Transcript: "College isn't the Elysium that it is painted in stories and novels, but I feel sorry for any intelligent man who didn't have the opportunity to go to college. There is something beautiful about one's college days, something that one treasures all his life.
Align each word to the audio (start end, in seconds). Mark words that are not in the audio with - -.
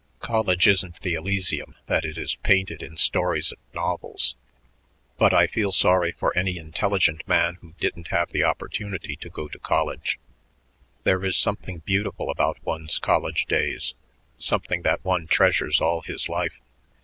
"College 0.17 0.67
isn't 0.67 0.99
the 1.01 1.13
Elysium 1.13 1.75
that 1.85 2.05
it 2.05 2.17
is 2.17 2.33
painted 2.37 2.81
in 2.81 2.97
stories 2.97 3.51
and 3.51 3.59
novels, 3.71 4.35
but 5.19 5.31
I 5.31 5.45
feel 5.45 5.71
sorry 5.71 6.11
for 6.11 6.35
any 6.35 6.57
intelligent 6.57 7.21
man 7.27 7.59
who 7.61 7.75
didn't 7.79 8.07
have 8.07 8.31
the 8.31 8.43
opportunity 8.43 9.15
to 9.17 9.29
go 9.29 9.47
to 9.47 9.59
college. 9.59 10.17
There 11.03 11.23
is 11.23 11.37
something 11.37 11.83
beautiful 11.85 12.31
about 12.31 12.57
one's 12.65 12.97
college 12.97 13.45
days, 13.45 13.93
something 14.39 14.81
that 14.81 15.05
one 15.05 15.27
treasures 15.27 15.79
all 15.79 16.01
his 16.01 16.27
life. 16.27 16.57